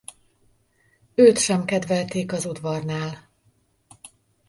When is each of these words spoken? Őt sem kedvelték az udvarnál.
Őt 1.15 1.37
sem 1.37 1.65
kedvelték 1.65 2.31
az 2.31 2.45
udvarnál. 2.45 3.29